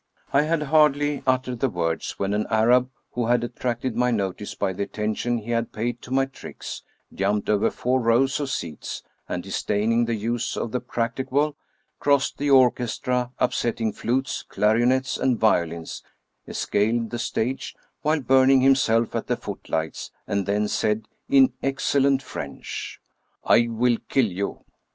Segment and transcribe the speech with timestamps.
[0.33, 4.73] I had hardly uttered the words when an Arab, who had attracted my notice by
[4.73, 6.81] the attention he had paid to my tricks,
[7.13, 11.55] jumped over four rows of seats, and disdaining the use of the "practicable,"
[11.99, 16.01] crossed the orchestra, upsetting flutes, clarionets, and violins,
[16.47, 22.23] escaladed the stage, while burning himself at the footlights^ and then said, in excel lent
[22.23, 22.99] French:
[23.43, 24.65] "I will kill you!